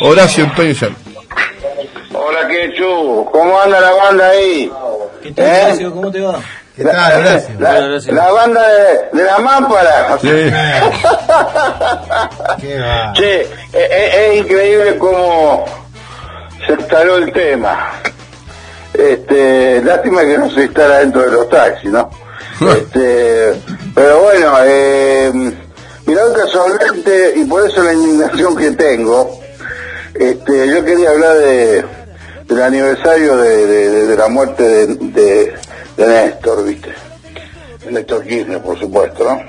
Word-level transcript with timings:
Horacio 0.00 0.44
Antonio. 0.44 0.74
Hola, 2.12 2.48
Quechu. 2.48 3.28
¿Cómo 3.32 3.60
anda 3.60 3.80
la 3.80 3.92
banda 3.92 4.28
ahí? 4.30 4.70
¿Qué 5.22 5.32
tal, 5.32 5.44
¿Eh? 5.46 5.62
Horacio? 5.64 5.92
¿Cómo 5.94 6.10
te 6.10 6.20
va? 6.20 6.38
¿Qué 6.76 6.84
tal, 6.84 7.20
Horacio? 7.20 7.54
La, 7.58 7.70
Hola, 7.70 7.86
Horacio. 7.86 8.14
la 8.14 8.32
banda 8.32 8.68
de, 8.68 9.08
de 9.18 9.24
la 9.24 9.38
mámpara. 9.38 10.18
Sí. 10.20 10.28
¿Qué 12.60 12.78
va? 12.80 13.12
Che, 13.14 13.40
es, 13.42 13.48
es- 13.72 14.14
es 14.14 14.36
increíble 14.38 14.98
cómo 14.98 15.64
se 16.66 16.72
instaló 16.72 17.16
el 17.18 17.32
tema. 17.32 17.92
Este, 18.94 19.82
lástima 19.82 20.22
que 20.22 20.38
no 20.38 20.50
se 20.50 20.62
instala 20.62 20.98
dentro 21.00 21.22
de 21.22 21.30
los 21.30 21.48
taxis, 21.48 21.90
¿no? 21.90 22.10
Este, 22.72 23.52
pero 23.94 24.20
bueno, 24.22 24.54
eh, 24.64 25.30
mirá 26.06 26.22
casualmente, 26.34 27.34
y 27.36 27.44
por 27.44 27.68
eso 27.68 27.82
la 27.82 27.92
indignación 27.92 28.56
que 28.56 28.70
tengo, 28.70 29.38
este, 30.18 30.68
yo 30.68 30.84
quería 30.84 31.10
hablar 31.10 31.36
de, 31.38 31.84
del 32.44 32.62
aniversario 32.62 33.36
de, 33.36 34.16
la 34.16 34.28
muerte 34.28 34.86
de, 34.86 35.54
Néstor, 35.96 36.64
¿viste? 36.64 36.90
Néstor 37.90 38.24
Kirchner, 38.24 38.60
por 38.60 38.78
supuesto, 38.78 39.24
¿no? 39.24 39.42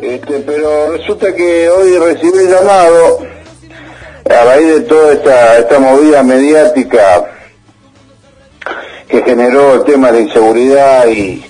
Este, 0.00 0.40
pero 0.40 0.96
resulta 0.96 1.34
que 1.34 1.68
hoy 1.68 1.96
recibí 1.98 2.48
llamado 2.48 3.20
a 4.28 4.44
raíz 4.44 4.66
de 4.66 4.80
toda 4.80 5.12
esta, 5.12 5.58
esta 5.58 5.78
movida 5.78 6.22
mediática 6.22 7.24
que 9.08 9.22
generó 9.22 9.74
el 9.74 9.84
tema 9.84 10.10
de 10.10 10.22
inseguridad 10.22 11.06
y, 11.06 11.44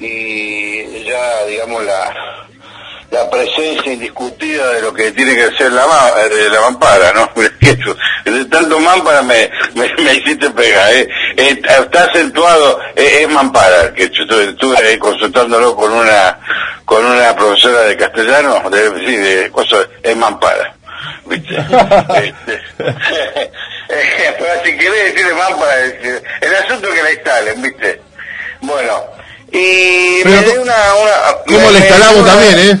y 0.00 1.04
ya, 1.04 1.46
digamos, 1.46 1.84
la, 1.84 2.25
la 3.16 3.30
presencia 3.30 3.92
indiscutida 3.92 4.68
de 4.72 4.82
lo 4.82 4.92
que 4.92 5.10
tiene 5.12 5.34
que 5.34 5.56
ser 5.56 5.72
la, 5.72 5.86
ma- 5.86 6.10
de 6.28 6.50
la 6.50 6.60
mampara, 6.60 7.12
¿no? 7.12 7.30
De 8.26 8.44
tanto 8.46 8.78
mampara 8.80 9.22
me, 9.22 9.48
me, 9.74 9.88
me 10.02 10.14
hiciste 10.14 10.50
pegar, 10.50 10.92
¿eh? 10.92 11.08
Eh, 11.36 11.60
Está 11.64 12.04
acentuado, 12.04 12.80
eh, 12.96 13.20
es 13.22 13.28
mampara, 13.28 13.94
que 13.94 14.10
yo 14.10 14.22
estuve, 14.24 14.44
estuve 14.50 14.76
ahí 14.78 14.98
consultándolo 14.98 15.74
con 15.76 15.92
una 15.92 16.38
con 16.84 17.04
una 17.04 17.34
profesora 17.34 17.80
de 17.82 17.96
castellano, 17.96 18.62
de, 18.70 19.06
sí, 19.06 19.16
de 19.16 19.50
cosas, 19.50 19.86
es 20.02 20.16
mampara. 20.16 20.74
¿Viste? 21.26 21.54
Este, 22.16 22.62
pero 24.38 24.64
si 24.64 24.76
querés 24.76 25.14
decirle 25.14 25.34
mampara, 25.34 25.84
es- 25.84 26.22
el 26.40 26.54
asunto 26.56 26.88
que 26.90 27.02
la 27.02 27.12
instalen, 27.12 27.62
¿viste? 27.62 28.00
Bueno, 28.60 29.04
y 29.52 30.22
Pero 30.24 30.42
me 30.42 30.58
una, 30.58 30.74
una... 30.94 31.12
¿Cómo 31.46 31.58
me- 31.58 31.64
la 31.66 31.70
me 31.70 31.78
instalamos 31.78 32.16
una- 32.22 32.32
también, 32.32 32.58
eh? 32.58 32.78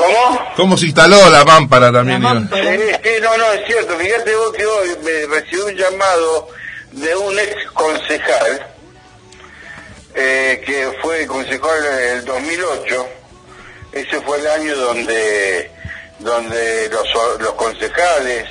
¿Cómo? 0.00 0.52
¿Cómo 0.56 0.76
se 0.76 0.86
instaló 0.86 1.28
la 1.28 1.44
mámpara 1.44 1.92
también? 1.92 2.22
La 2.22 2.30
digo? 2.30 2.40
mámpara. 2.40 2.72
Sí, 2.72 2.80
sí, 3.02 3.10
no, 3.20 3.36
no, 3.36 3.52
es 3.52 3.66
cierto. 3.66 3.98
Fíjate 3.98 4.34
vos 4.34 4.52
que 4.52 4.66
hoy 4.66 4.96
me 5.04 5.26
recibí 5.26 5.60
un 5.60 5.76
llamado 5.76 6.48
de 6.92 7.16
un 7.16 7.38
ex 7.38 7.54
concejal, 7.72 8.66
eh, 10.14 10.62
que 10.64 10.98
fue 11.02 11.26
concejal 11.26 11.84
en 11.84 12.18
el 12.18 12.24
2008. 12.24 13.08
Ese 13.92 14.20
fue 14.22 14.38
el 14.38 14.46
año 14.46 14.76
donde, 14.76 15.70
donde 16.20 16.88
los, 16.88 17.08
los 17.40 17.52
concejales 17.52 18.48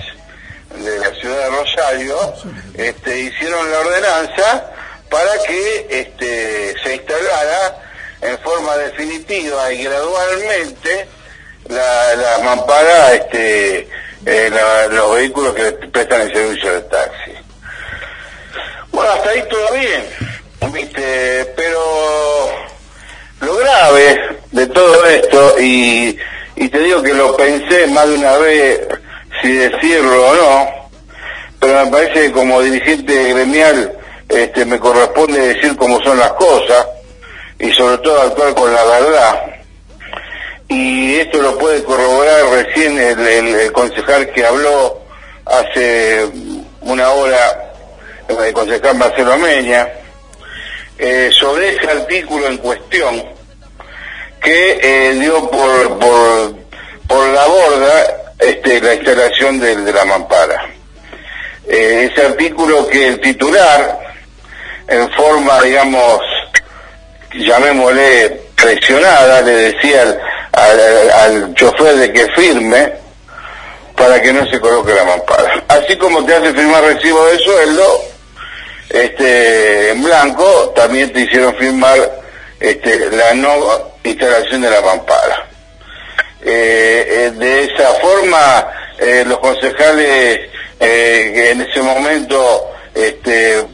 de 0.75 0.99
la 0.99 1.13
ciudad 1.15 1.49
de 1.49 1.49
Rosario 1.49 2.33
este, 2.75 3.19
hicieron 3.21 3.71
la 3.71 3.79
ordenanza 3.79 4.71
para 5.09 5.31
que 5.47 5.87
este, 5.89 6.75
se 6.83 6.95
instalara 6.95 7.81
en 8.21 8.37
forma 8.39 8.77
definitiva 8.77 9.71
y 9.73 9.83
gradualmente 9.83 11.07
la, 11.67 12.15
la 12.15 12.37
mampara 12.39 13.13
este, 13.13 13.87
en 14.25 14.53
la- 14.53 14.87
los 14.87 15.15
vehículos 15.15 15.53
que 15.53 15.71
prestan 15.71 16.21
el 16.21 16.33
servicio 16.33 16.73
de 16.73 16.81
taxi. 16.81 17.31
Bueno, 18.91 19.11
hasta 19.11 19.29
ahí 19.29 19.43
todo 19.49 19.71
bien, 19.73 20.03
pero 21.55 22.49
lo 23.41 23.55
grave 23.57 24.19
de 24.51 24.67
todo 24.67 25.05
esto, 25.05 25.55
y, 25.59 26.17
y 26.55 26.69
te 26.69 26.79
digo 26.79 27.01
que 27.01 27.13
lo 27.13 27.35
pensé 27.37 27.87
más 27.87 28.07
de 28.09 28.15
una 28.15 28.37
vez 28.37 28.81
si 29.41 29.53
decirlo 29.53 30.27
o 30.27 30.35
no, 30.35 30.89
pero 31.59 31.85
me 31.85 31.91
parece 31.91 32.13
que 32.23 32.31
como 32.31 32.61
dirigente 32.61 33.33
gremial 33.33 33.97
este, 34.27 34.65
me 34.65 34.79
corresponde 34.79 35.53
decir 35.53 35.75
cómo 35.77 36.01
son 36.03 36.17
las 36.19 36.31
cosas 36.33 36.85
y 37.59 37.71
sobre 37.71 37.97
todo 37.99 38.21
actuar 38.21 38.53
con 38.55 38.73
la 38.73 38.83
verdad. 38.83 39.43
Y 40.69 41.15
esto 41.15 41.41
lo 41.41 41.57
puede 41.57 41.83
corroborar 41.83 42.45
recién 42.51 42.97
el, 42.99 43.71
concejal 43.71 44.29
que 44.31 44.45
habló 44.45 45.01
hace 45.43 46.27
una 46.81 47.09
hora, 47.09 47.73
el 48.27 48.53
concejal 48.53 48.95
Marcelo 48.95 49.33
Ameña, 49.33 49.87
eh, 50.99 51.31
sobre 51.33 51.75
ese 51.75 51.89
artículo 51.89 52.45
en 52.47 52.57
cuestión 52.57 53.23
que 54.39 54.79
eh, 54.81 55.13
dio 55.13 55.49
por, 55.49 55.97
por, 55.97 56.55
por 57.07 57.27
la 57.29 57.47
borda 57.47 58.19
este, 58.37 58.79
la 58.79 58.93
instalación 58.93 59.59
de, 59.59 59.75
la 59.91 60.05
mampara. 60.05 60.69
Eh, 61.67 62.09
ese 62.11 62.27
artículo 62.27 62.87
que 62.87 63.07
el 63.07 63.19
titular, 63.19 63.99
en 64.87 65.11
forma, 65.13 65.61
digamos, 65.63 66.21
llamémosle 67.33 68.41
presionada, 68.55 69.41
le 69.41 69.51
decía 69.51 70.03
al, 70.03 70.21
al, 70.51 71.11
al 71.11 71.53
chofer 71.53 71.95
de 71.95 72.13
que 72.13 72.27
firme 72.31 72.93
para 73.95 74.21
que 74.21 74.31
no 74.31 74.49
se 74.49 74.59
coloque 74.59 74.93
la 74.93 75.03
mampara. 75.03 75.63
Así 75.67 75.97
como 75.97 76.25
te 76.25 76.33
hace 76.35 76.53
firmar 76.53 76.83
recibo 76.83 77.25
de 77.25 77.37
sueldo, 77.39 78.01
este, 78.89 79.89
en 79.91 80.03
blanco, 80.03 80.71
también 80.75 81.11
te 81.11 81.21
hicieron 81.21 81.55
firmar 81.55 81.97
este, 82.59 83.09
la 83.11 83.33
no 83.33 83.91
instalación 84.03 84.61
de 84.61 84.69
la 84.69 84.81
mampara. 84.81 85.47
Eh, 86.41 87.05
eh, 87.09 87.31
de 87.31 87.63
esa 87.65 87.93
forma, 87.95 88.67
eh, 88.97 89.25
los 89.27 89.39
concejales 89.39 90.49
eh, 90.79 91.31
que 91.33 91.51
en 91.51 91.61
ese 91.61 91.81
momento, 91.81 92.71
este, 92.95 93.65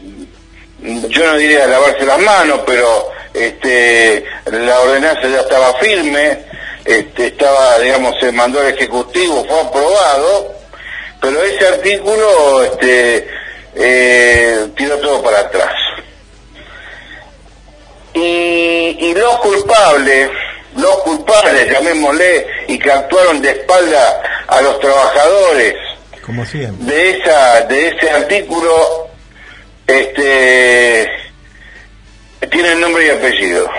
yo 0.81 1.25
no 1.25 1.37
diría 1.37 1.67
lavarse 1.67 2.05
las 2.05 2.19
manos, 2.19 2.61
pero 2.65 3.11
este, 3.33 4.25
la 4.45 4.79
ordenanza 4.79 5.27
ya 5.27 5.41
estaba 5.41 5.73
firme, 5.75 6.39
este, 6.85 7.27
estaba, 7.27 7.79
digamos, 7.79 8.15
se 8.19 8.31
mandó 8.31 8.59
al 8.59 8.67
Ejecutivo, 8.67 9.43
fue 9.45 9.59
aprobado, 9.59 10.53
pero 11.19 11.43
ese 11.43 11.67
artículo 11.67 12.63
este, 12.63 13.27
eh, 13.75 14.67
tiró 14.77 14.97
todo 14.99 15.23
para 15.23 15.39
atrás. 15.39 15.73
Y, 18.13 18.97
y 18.99 19.13
los 19.13 19.39
culpables, 19.39 20.29
los 20.77 20.95
culpables, 20.99 21.69
llamémosle, 21.69 22.47
y 22.67 22.79
que 22.79 22.91
actuaron 22.91 23.41
de 23.41 23.49
espalda 23.49 24.21
a 24.47 24.61
los 24.61 24.79
trabajadores 24.79 25.75
Como 26.23 26.45
de 26.45 27.09
esa 27.11 27.61
de 27.61 27.87
ese 27.87 28.09
artículo 28.09 29.09
este 29.87 31.09
tienen 32.51 32.79
nombre 32.79 33.07
y 33.07 33.09
apellido 33.09 33.69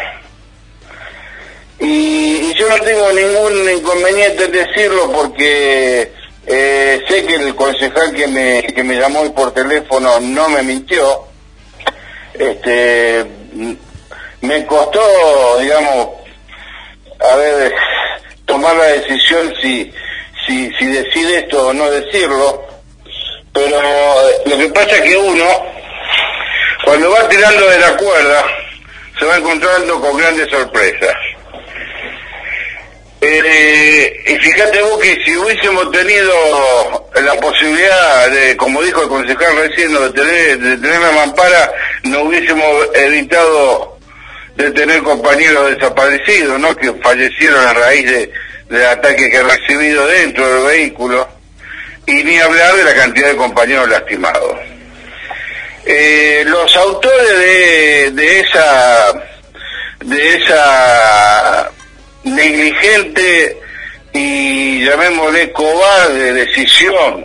y 1.78 2.36
yo 2.56 2.69
no 2.71 2.81
tengo 2.81 3.12
ningún 3.12 3.71
inconveniente 3.71 4.44
en 4.44 4.53
decirlo 4.53 5.12
porque 5.12 6.11
eh, 6.47 7.05
sé 7.06 7.27
que 7.27 7.34
el 7.34 7.55
concejal 7.55 8.15
que 8.15 8.27
me 8.27 8.62
que 8.62 8.83
me 8.83 8.97
llamó 8.97 9.21
hoy 9.21 9.31
por 9.31 9.53
teléfono 9.53 10.19
no 10.21 10.49
me 10.49 10.62
mintió. 10.62 11.27
Este 12.33 13.25
me 14.41 14.67
costó 14.67 15.59
digamos 15.61 16.09
a 17.21 17.37
ver 17.37 17.75
tomar 18.47 18.75
la 18.77 18.87
decisión 18.87 19.53
si 19.61 19.93
si 20.47 20.73
si 20.78 20.87
decir 20.87 21.31
esto 21.34 21.69
o 21.69 21.73
no 21.75 21.91
decirlo. 21.91 22.65
Pero 23.53 23.76
eh, 23.76 24.43
lo 24.47 24.58
que 24.58 24.69
pasa 24.69 24.97
es 24.97 25.03
que 25.03 25.17
uno 25.17 25.44
cuando 26.85 27.11
va 27.11 27.29
tirando 27.29 27.67
de 27.67 27.79
la 27.81 27.97
cuerda 27.97 28.47
se 29.19 29.26
va 29.26 29.37
encontrando 29.37 30.00
con 30.00 30.17
grandes 30.17 30.49
sorpresas 30.50 31.14
Eh, 33.21 34.25
y 34.27 34.37
fíjate 34.37 34.83
vos 34.83 35.01
que 35.01 35.17
si 35.25 35.37
hubiésemos 35.37 35.91
tenido 35.91 37.09
la 37.23 37.35
posibilidad 37.41 38.31
de, 38.31 38.57
como 38.57 38.83
dijo 38.83 39.03
el 39.03 39.09
concejal 39.09 39.57
recién, 39.57 39.93
de 39.93 40.11
tener, 40.11 40.59
de 40.59 40.77
tener 40.77 41.01
la 41.01 41.13
mampara, 41.13 41.73
no 42.05 42.23
hubiésemos 42.25 42.89
evitado 42.95 43.99
de 44.55 44.71
tener 44.73 45.03
compañeros 45.03 45.75
desaparecidos, 45.75 46.59
¿no? 46.61 46.75
Que 46.77 46.93
fallecieron 47.03 47.67
a 47.67 47.73
raíz 47.73 48.11
de, 48.11 48.33
del 48.69 48.87
ataque 48.87 49.31
que 49.31 49.39
han 49.39 49.49
recibido 49.49 50.07
dentro 50.07 50.47
del 50.47 50.67
vehículo, 50.67 51.29
y 52.07 52.23
ni 52.23 52.39
hablar 52.39 52.75
de 52.77 52.85
la 52.85 52.95
cantidad 52.95 53.29
de 53.29 53.37
compañeros 53.37 53.89
lastimados. 53.89 54.57
Eh, 55.85 56.45
los 56.47 56.77
autores 56.77 57.39
de, 57.39 58.11
de 58.13 58.41
esa 58.41 59.13
de 60.05 60.37
esa 60.37 61.71
negligente 62.26 63.58
y 64.12 64.84
llamémosle 64.84 65.52
cobarde 65.52 66.32
decisión 66.32 67.25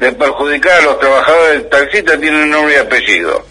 de 0.00 0.12
perjudicar 0.12 0.80
a 0.80 0.82
los 0.82 0.98
trabajadores 1.00 1.52
del 1.62 1.68
taxista 1.68 2.18
tiene 2.20 2.42
un 2.42 2.50
nombre 2.50 2.74
y 2.74 2.78
apellido. 2.78 3.46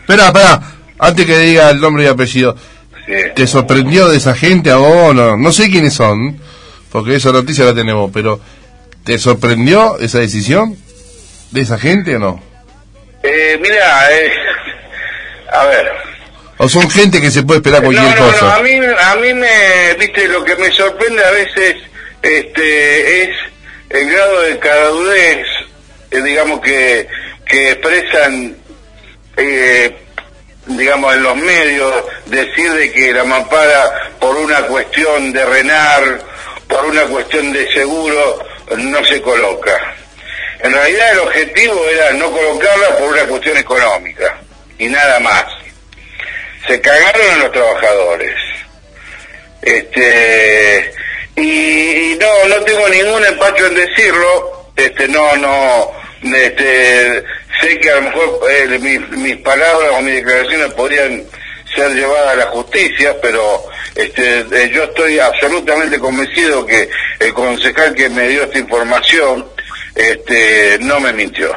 Espera, 0.00 0.26
espera, 0.26 0.60
antes 0.98 1.26
que 1.26 1.38
diga 1.38 1.70
el 1.70 1.80
nombre 1.80 2.04
y 2.04 2.06
apellido, 2.06 2.56
Sí. 3.06 3.12
¿te 3.36 3.46
sorprendió 3.46 4.08
de 4.08 4.16
esa 4.16 4.34
gente 4.34 4.68
a 4.70 4.76
vos? 4.76 5.14
No, 5.14 5.36
no 5.36 5.52
sé 5.52 5.70
quiénes 5.70 5.94
son, 5.94 6.40
porque 6.90 7.14
esa 7.14 7.30
noticia 7.30 7.64
la 7.64 7.72
tenemos, 7.72 8.10
pero 8.12 8.40
¿te 9.04 9.16
sorprendió 9.18 9.96
esa 10.00 10.18
decisión 10.18 10.76
de 11.52 11.60
esa 11.60 11.78
gente 11.78 12.16
o 12.16 12.18
no? 12.18 12.42
Eh, 13.22 13.58
mira, 13.62 14.10
eh, 14.12 14.32
a 15.52 15.66
ver. 15.66 16.05
¿O 16.58 16.68
son 16.68 16.88
gente 16.90 17.20
que 17.20 17.30
se 17.30 17.42
puede 17.42 17.58
esperar 17.58 17.82
No, 17.82 17.88
cualquier 17.88 18.18
no, 18.18 18.26
no, 18.26 18.32
cosa? 18.32 18.56
a 18.56 18.62
mí, 18.62 18.72
a 18.74 19.16
mí 19.16 19.34
me, 19.34 19.94
viste, 19.98 20.26
lo 20.28 20.44
que 20.44 20.56
me 20.56 20.70
sorprende 20.72 21.22
a 21.22 21.30
veces 21.30 21.76
este, 22.22 23.22
es 23.24 23.30
el 23.90 24.10
grado 24.10 24.40
de 24.42 24.58
caradurez, 24.58 25.46
eh, 26.10 26.22
digamos, 26.22 26.60
que, 26.60 27.06
que 27.46 27.70
expresan, 27.72 28.56
eh, 29.36 29.96
digamos, 30.66 31.14
en 31.14 31.22
los 31.22 31.36
medios, 31.36 31.94
decir 32.26 32.72
de 32.72 32.90
que 32.90 33.12
la 33.12 33.24
mampara, 33.24 34.12
por 34.18 34.34
una 34.36 34.62
cuestión 34.62 35.32
de 35.32 35.44
renar, 35.44 36.22
por 36.66 36.86
una 36.86 37.02
cuestión 37.02 37.52
de 37.52 37.70
seguro, 37.72 38.38
no 38.78 39.04
se 39.04 39.20
coloca. 39.20 39.94
En 40.60 40.72
realidad 40.72 41.12
el 41.12 41.18
objetivo 41.18 41.84
era 41.86 42.12
no 42.14 42.30
colocarla 42.30 42.96
por 42.98 43.12
una 43.12 43.24
cuestión 43.26 43.58
económica, 43.58 44.38
y 44.78 44.88
nada 44.88 45.20
más 45.20 45.44
se 46.66 46.80
cagaron 46.80 47.26
en 47.32 47.40
los 47.40 47.52
trabajadores. 47.52 48.34
Este 49.62 50.92
y, 51.36 52.12
y 52.12 52.18
no 52.20 52.48
no 52.48 52.64
tengo 52.64 52.88
ningún 52.88 53.24
empacho 53.24 53.66
en 53.66 53.74
decirlo, 53.74 54.70
este 54.76 55.08
no 55.08 55.36
no 55.36 55.92
este 56.22 57.24
sé 57.60 57.78
que 57.80 57.90
a 57.90 57.96
lo 57.96 58.02
mejor 58.02 58.40
eh, 58.50 58.78
mis, 58.78 59.08
mis 59.10 59.36
palabras 59.38 59.90
o 59.92 60.02
mis 60.02 60.16
declaraciones 60.16 60.72
podrían 60.74 61.24
ser 61.74 61.94
llevadas 61.94 62.28
a 62.32 62.36
la 62.36 62.46
justicia, 62.46 63.16
pero 63.20 63.64
este 63.94 64.40
eh, 64.40 64.70
yo 64.72 64.84
estoy 64.84 65.18
absolutamente 65.18 65.98
convencido 65.98 66.64
que 66.66 66.88
el 67.18 67.34
concejal 67.34 67.94
que 67.94 68.08
me 68.08 68.28
dio 68.28 68.44
esta 68.44 68.58
información 68.58 69.46
este 69.94 70.78
no 70.80 71.00
me 71.00 71.12
mintió 71.12 71.54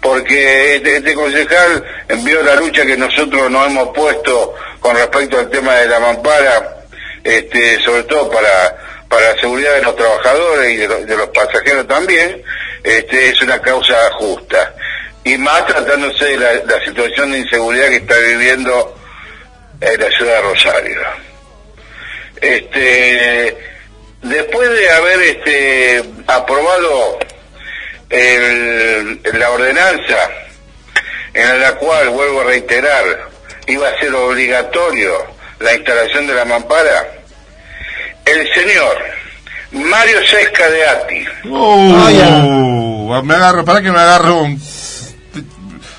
porque 0.00 0.76
este, 0.76 0.96
este 0.96 1.14
concejal 1.14 1.84
envió 2.08 2.42
la 2.42 2.56
lucha 2.56 2.84
que 2.86 2.96
nosotros 2.96 3.50
nos 3.50 3.66
hemos 3.66 3.88
puesto 3.94 4.54
con 4.80 4.96
respecto 4.96 5.38
al 5.38 5.50
tema 5.50 5.74
de 5.76 5.88
la 5.88 6.00
mampara, 6.00 6.76
este, 7.22 7.78
sobre 7.82 8.04
todo 8.04 8.30
para, 8.30 8.76
para 9.08 9.34
la 9.34 9.40
seguridad 9.40 9.74
de 9.74 9.82
los 9.82 9.96
trabajadores 9.96 10.70
y 10.72 10.76
de, 10.76 10.88
los- 10.88 11.06
de 11.06 11.16
los 11.16 11.28
pasajeros 11.28 11.86
también, 11.86 12.42
este, 12.82 13.28
es 13.28 13.42
una 13.42 13.60
causa 13.60 13.94
justa. 14.12 14.74
Y 15.22 15.36
más 15.36 15.66
tratándose 15.66 16.24
de 16.24 16.62
la, 16.64 16.82
situación 16.84 17.32
de 17.32 17.38
inseguridad 17.40 17.88
que 17.88 17.96
está 17.96 18.16
viviendo 18.16 18.96
en 19.82 20.00
la 20.00 20.10
ciudad 20.16 20.36
de 20.36 20.40
Rosario. 20.40 21.00
Este, 22.40 23.56
después 24.22 24.70
de 24.70 24.90
haber 24.90 25.20
este, 25.20 26.04
aprobado 26.26 27.18
el- 28.10 29.20
la 29.38 29.50
ordenanza 29.50 30.28
en 31.32 31.60
la 31.60 31.72
cual, 31.76 32.08
vuelvo 32.10 32.40
a 32.40 32.44
reiterar, 32.44 33.04
iba 33.66 33.88
a 33.88 33.98
ser 34.00 34.12
obligatorio 34.14 35.12
la 35.60 35.74
instalación 35.74 36.26
de 36.26 36.34
la 36.34 36.44
mampara, 36.44 37.06
el 38.24 38.52
señor 38.54 38.96
Mario 39.72 40.18
Sesca 40.26 40.68
de 40.68 40.86
Ati, 40.86 41.24
Uh, 41.44 43.22
me 43.22 43.34
agarro, 43.34 43.64
para 43.64 43.80
que 43.82 43.90
me 43.90 44.00
agarro 44.00 44.38
un... 44.42 44.60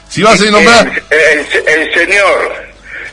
Si 0.10 0.22
vas 0.24 0.42
a 0.42 0.46
nombrar... 0.46 0.92
el, 1.10 1.40
el- 1.40 1.68
el 1.68 1.94
señor 1.94 2.56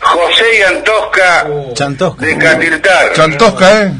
José 0.00 0.64
Antosca 0.64 1.46
Chantosca. 1.74 2.24
de 2.26 2.38
Catiltar, 2.38 3.12
Chantosca, 3.12 3.82
¿eh? 3.82 3.92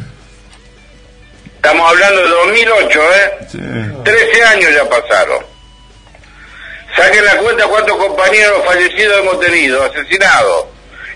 Estamos 1.59 1.91
hablando 1.91 2.23
de 2.23 2.29
2008, 2.29 3.01
¿eh? 3.03 3.39
Sí. 3.51 3.59
13 4.05 4.45
años 4.45 4.71
ya 4.75 4.89
pasaron. 4.89 5.45
Saquen 6.97 7.25
la 7.25 7.37
cuenta 7.39 7.67
cuántos 7.67 7.97
compañeros 7.97 8.65
fallecidos 8.65 9.21
hemos 9.21 9.41
tenido, 9.41 9.85
asesinados, 9.85 10.67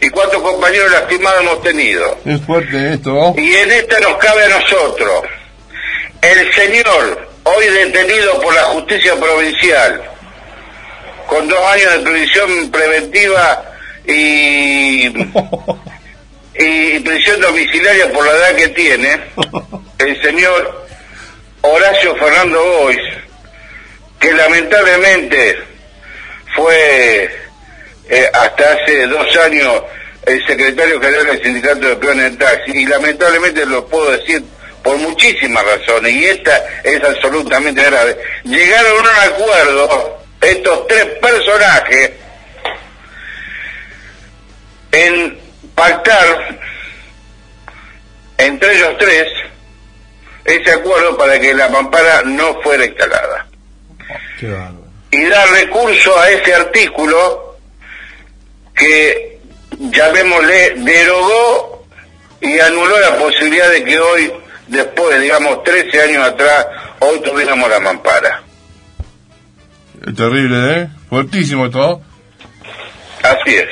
y 0.01 0.11
cuántos 0.11 0.43
compañeros 0.43 0.91
lastimados 0.91 1.41
hemos 1.41 1.63
tenido. 1.63 2.19
Es 2.25 2.41
fuerte 2.43 2.95
esto. 2.95 3.35
Y 3.37 3.55
en 3.55 3.71
esta 3.71 4.01
nos 4.01 4.17
cabe 4.17 4.45
a 4.45 4.49
nosotros. 4.49 5.25
El 6.21 6.53
señor, 6.55 7.29
hoy 7.45 7.67
detenido 7.67 8.41
por 8.41 8.55
la 8.55 8.63
justicia 8.65 9.15
provincial, 9.17 10.03
con 11.27 11.49
dos 11.49 11.65
años 11.67 11.93
de 11.93 12.11
prisión 12.11 12.71
preventiva 12.71 13.65
y, 14.07 15.07
y 16.59 16.99
prisión 17.01 17.41
domiciliaria 17.41 18.13
por 18.13 18.25
la 18.25 18.33
edad 18.33 18.57
que 18.57 18.69
tiene, 18.69 19.21
el 20.03 20.23
señor 20.23 20.87
Horacio 21.63 22.17
Fernando 22.17 22.63
Bois, 22.63 22.99
que 24.19 24.33
lamentablemente 24.33 25.59
fue 26.55 27.31
eh, 28.09 28.31
hasta 28.33 28.73
hace 28.73 29.07
dos 29.07 29.37
años 29.37 29.83
el 30.27 30.45
secretario 30.47 31.01
general 31.01 31.27
del 31.27 31.43
sindicato 31.43 31.89
de 31.89 31.97
peones 31.97 32.25
del 32.25 32.39
taxi 32.39 32.73
y 32.73 32.87
lamentablemente 32.87 33.67
lo 33.67 33.87
puedo 33.87 34.13
decir 34.13 34.43
por 34.83 34.97
muchísimas 34.99 35.65
razones 35.65 36.13
y 36.13 36.25
esta 36.27 36.65
es 36.83 37.03
absolutamente 37.03 37.83
grave. 37.83 38.19
Llegaron 38.45 38.99
a 38.99 39.01
un 39.01 39.33
acuerdo 39.33 40.23
estos 40.41 40.87
tres 40.89 41.05
personajes 41.21 42.11
en 44.93 45.39
pactar 45.75 46.59
entre 48.39 48.77
ellos 48.77 48.97
tres 48.99 49.27
ese 50.45 50.71
acuerdo 50.73 51.17
para 51.17 51.39
que 51.41 51.55
la 51.55 51.69
mampara 51.69 52.23
no 52.25 52.61
fuera 52.63 52.85
instalada 52.85 53.47
Qué 54.39 54.53
y 55.13 55.25
dar 55.27 55.49
recurso 55.51 56.19
a 56.19 56.31
ese 56.31 56.55
artículo 56.55 57.59
que, 58.75 59.39
llamémosle, 59.79 60.75
derogó 60.79 61.87
y 62.41 62.59
anuló 62.59 62.99
la 62.99 63.17
posibilidad 63.17 63.71
de 63.71 63.85
que 63.85 63.99
hoy, 64.01 64.33
después, 64.69 65.21
digamos, 65.21 65.63
13 65.65 66.01
años 66.03 66.25
atrás, 66.27 66.67
hoy 67.01 67.21
tuviéramos 67.21 67.69
la 67.69 67.79
mampara. 67.81 68.43
Es 70.07 70.17
terrible, 70.17 70.73
¿eh? 70.83 70.89
Fuertísimo 71.09 71.71
todo. 71.71 72.01
Así 73.23 73.55
es. 73.55 73.69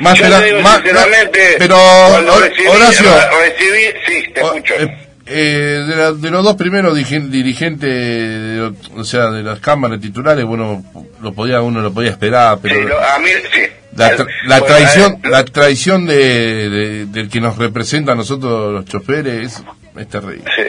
Más 0.00 0.16
Yo 0.18 0.28
te 0.38 0.44
digo 0.44 0.60
más- 0.60 0.76
sinceramente, 0.76 1.56
pero, 1.58 1.76
cuando 2.10 2.34
Hor- 2.34 2.42
recibí, 2.48 2.68
Horacio, 2.68 3.10
recibí, 3.40 3.84
sí, 4.06 4.32
te 4.32 4.40
escucho. 4.40 4.74
eh, 4.74 5.07
eh, 5.28 5.84
de, 5.86 5.96
la- 5.96 6.12
de 6.12 6.30
los 6.30 6.44
dos 6.44 6.56
primeros 6.56 6.96
dirige- 6.96 7.28
dirigentes, 7.28 7.88
de 7.90 8.72
o 8.96 9.04
sea, 9.04 9.30
de 9.30 9.42
las 9.42 9.60
cámaras 9.60 10.00
titulares, 10.00 10.44
bueno, 10.44 10.84
lo 11.22 11.32
podía 11.32 11.60
uno 11.62 11.80
lo 11.80 11.92
podía 11.92 12.10
esperar, 12.10 12.58
pero 12.62 12.74
Sí, 12.76 12.82
lo- 12.82 12.98
a 12.98 13.18
mí, 13.18 13.28
sí. 13.52 13.60
la, 13.96 14.16
tra- 14.16 14.26
la 14.46 14.60
traición, 14.60 15.12
eh, 15.24 15.28
la 15.28 15.44
traición 15.44 16.06
de, 16.06 16.68
de- 16.70 17.06
del 17.06 17.28
que 17.28 17.40
nos 17.40 17.56
representa 17.58 18.12
a 18.12 18.14
nosotros 18.14 18.72
los 18.72 18.84
choferes 18.86 19.46
es, 19.46 19.62
es 19.96 20.08
terrible. 20.08 20.44
Sí, 20.56 20.62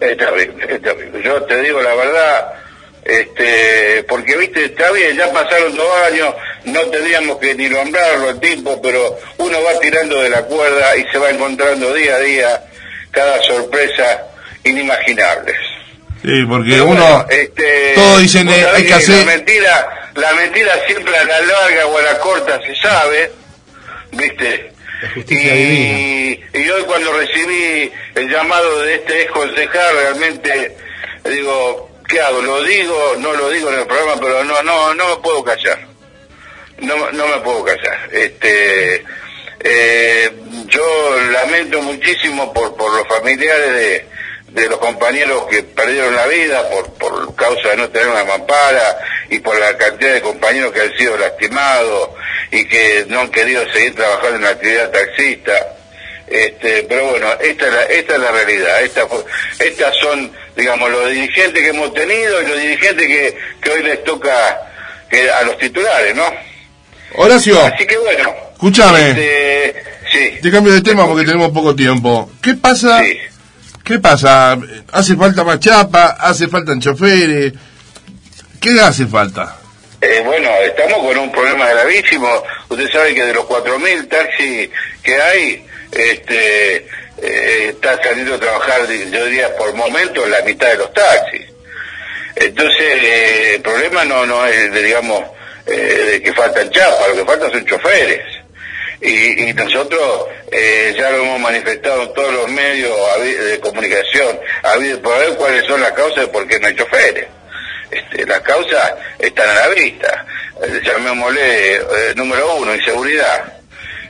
es 0.00 0.16
terrible, 0.16 0.66
es 0.68 0.82
terrible. 0.82 1.22
Yo 1.24 1.42
te 1.44 1.62
digo 1.62 1.80
la 1.82 1.94
verdad, 1.94 2.52
este, 3.04 4.04
porque 4.08 4.36
viste, 4.36 4.64
está 4.66 4.90
bien, 4.92 5.16
ya 5.16 5.32
pasaron 5.32 5.74
dos 5.76 5.88
años, 6.10 6.34
no 6.66 6.80
tendríamos 6.82 7.38
que 7.38 7.54
ni 7.54 7.68
nombrarlo 7.68 8.30
el 8.30 8.40
tipo, 8.40 8.80
pero 8.80 9.18
uno 9.38 9.58
va 9.62 9.78
tirando 9.80 10.20
de 10.22 10.30
la 10.30 10.42
cuerda 10.44 10.96
y 10.96 11.04
se 11.10 11.18
va 11.18 11.30
encontrando 11.30 11.92
día 11.94 12.14
a 12.14 12.20
día 12.20 12.64
cada 13.12 13.40
sorpresa 13.42 14.22
inimaginables. 14.64 15.56
Sí, 16.22 16.44
porque 16.48 16.70
Pero 16.70 16.86
uno, 16.86 17.00
bueno, 17.02 17.26
este, 17.30 17.92
todos 17.94 18.20
dicen, 18.22 18.48
eh, 18.48 18.64
hay 18.74 18.86
que 18.86 18.94
hacer- 18.94 19.18
La 19.18 19.24
mentira, 19.24 20.10
la 20.14 20.32
mentira 20.34 20.72
siempre 20.86 21.16
a 21.16 21.24
la 21.24 21.40
larga 21.40 21.86
o 21.86 21.98
a 21.98 22.02
la 22.02 22.18
corta 22.18 22.60
se 22.64 22.74
sabe, 22.76 23.30
¿viste? 24.12 24.72
Y, 25.28 26.40
y 26.58 26.70
hoy 26.70 26.82
cuando 26.84 27.12
recibí 27.12 27.90
el 28.14 28.30
llamado 28.30 28.82
de 28.82 28.94
este 28.94 29.22
ex 29.22 29.32
concejal, 29.32 29.96
realmente 29.96 30.76
digo, 31.28 31.90
¿qué 32.08 32.20
hago? 32.20 32.40
¿Lo 32.40 32.62
digo? 32.62 33.16
No 33.18 33.32
lo 33.32 33.50
digo 33.50 33.68
en 33.72 33.80
el 33.80 33.86
programa, 33.86 34.20
pero 34.20 34.44
no, 34.44 34.62
no, 34.62 34.94
no 34.94 35.08
me 35.08 35.16
puedo 35.16 35.42
callar. 35.42 35.80
No, 36.78 37.10
no 37.12 37.26
me 37.28 37.38
puedo 37.38 37.64
callar. 37.64 37.98
Este, 38.12 39.02
eh, 39.64 40.30
yo 40.68 41.20
lamento 41.32 41.80
muchísimo 41.82 42.52
por, 42.52 42.74
por 42.76 42.92
los 42.92 43.06
familiares 43.08 43.72
de, 43.72 44.06
de 44.48 44.68
los 44.68 44.78
compañeros 44.78 45.46
que 45.50 45.62
perdieron 45.62 46.14
la 46.14 46.26
vida 46.26 46.68
por, 46.68 46.92
por 46.94 47.34
causa 47.34 47.70
de 47.70 47.76
no 47.76 47.88
tener 47.88 48.08
una 48.08 48.24
mampara 48.24 48.98
y 49.30 49.38
por 49.38 49.58
la 49.58 49.76
cantidad 49.76 50.14
de 50.14 50.20
compañeros 50.20 50.72
que 50.72 50.82
han 50.82 50.96
sido 50.96 51.16
lastimados 51.16 52.10
y 52.50 52.66
que 52.66 53.06
no 53.08 53.20
han 53.20 53.30
querido 53.30 53.64
seguir 53.72 53.94
trabajando 53.94 54.36
en 54.36 54.42
la 54.42 54.50
actividad 54.50 54.90
taxista. 54.90 55.52
Este, 56.26 56.82
pero 56.84 57.06
bueno, 57.08 57.32
esta 57.40 57.66
es 57.66 57.72
la, 57.72 57.82
esta 57.84 58.14
es 58.14 58.20
la 58.20 58.30
realidad. 58.30 58.82
Esta, 58.82 59.06
estas 59.58 59.96
son, 59.98 60.32
digamos, 60.56 60.90
los 60.90 61.10
dirigentes 61.10 61.62
que 61.62 61.68
hemos 61.68 61.92
tenido 61.94 62.42
y 62.42 62.46
los 62.46 62.58
dirigentes 62.58 63.06
que, 63.06 63.38
que 63.60 63.70
hoy 63.70 63.82
les 63.82 64.04
toca 64.04 64.62
que, 65.10 65.30
a 65.30 65.42
los 65.42 65.58
titulares, 65.58 66.14
¿no? 66.14 66.24
Horacio, 67.14 67.60
Así 67.60 67.86
que 67.86 67.98
bueno. 67.98 68.51
Escúchame. 68.62 69.10
Este, 69.10 69.84
sí. 70.12 70.38
te 70.40 70.50
cambio 70.50 70.72
de 70.72 70.82
tema 70.82 71.06
porque 71.06 71.24
tenemos 71.24 71.50
poco 71.50 71.74
tiempo. 71.74 72.30
¿Qué 72.40 72.54
pasa? 72.54 73.00
Sí. 73.00 73.18
¿Qué 73.84 73.98
pasa? 73.98 74.56
¿Hace 74.92 75.16
falta 75.16 75.42
más 75.42 75.58
chapa? 75.58 76.16
¿Hace 76.20 76.46
falta 76.46 76.72
choferes? 76.78 77.52
¿Qué 78.60 78.80
hace 78.80 79.06
falta? 79.06 79.56
Eh, 80.00 80.22
bueno, 80.24 80.48
estamos 80.64 80.98
con 80.98 81.18
un 81.18 81.32
problema 81.32 81.68
gravísimo. 81.68 82.28
Usted 82.68 82.88
sabe 82.90 83.14
que 83.14 83.24
de 83.24 83.34
los 83.34 83.44
4.000 83.46 84.08
taxis 84.08 84.70
que 85.02 85.20
hay, 85.20 85.66
este, 85.90 86.76
eh, 86.76 87.68
está 87.70 88.00
saliendo 88.00 88.34
a 88.36 88.38
trabajar, 88.38 88.80
yo 88.86 89.26
diría, 89.26 89.56
por 89.56 89.74
momentos 89.74 90.28
la 90.28 90.42
mitad 90.42 90.68
de 90.68 90.76
los 90.76 90.92
taxis. 90.92 91.46
Entonces, 92.36 92.80
eh, 92.80 93.54
el 93.56 93.62
problema 93.62 94.04
no, 94.04 94.24
no 94.24 94.46
es, 94.46 94.72
de, 94.72 94.82
digamos, 94.82 95.24
eh, 95.66 95.72
de 95.72 96.22
que 96.22 96.32
faltan 96.32 96.70
chapas, 96.70 97.08
lo 97.08 97.16
que 97.16 97.24
faltan 97.24 97.50
son 97.50 97.66
choferes. 97.66 98.31
Y, 99.02 99.48
y 99.48 99.52
nosotros 99.54 100.26
eh, 100.52 100.94
ya 100.96 101.10
lo 101.10 101.24
hemos 101.24 101.40
manifestado 101.40 102.02
en 102.04 102.14
todos 102.14 102.32
los 102.34 102.48
medios 102.48 102.94
de 103.44 103.58
comunicación, 103.60 104.38
habido 104.62 105.02
por 105.02 105.18
ver 105.18 105.34
cuáles 105.36 105.66
son 105.66 105.80
las 105.80 105.90
causas 105.92 106.26
de 106.26 106.28
por 106.28 106.46
qué 106.46 106.60
no 106.60 106.68
hay 106.68 106.76
choferes. 106.76 107.26
Este, 107.90 108.24
las 108.26 108.40
causas 108.42 108.94
están 109.18 109.48
a 109.50 109.54
la 109.54 109.68
vista. 109.68 110.24
Eh, 110.62 110.80
llamémosle, 110.84 111.74
eh, 111.76 111.82
número 112.14 112.54
uno, 112.56 112.74
inseguridad. 112.74 113.52